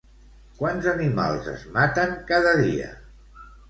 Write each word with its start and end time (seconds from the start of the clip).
Quants 0.61 0.87
animals 0.93 1.51
és 1.53 1.69
maten 1.79 2.19
cada 2.35 2.59
dia? 2.67 2.93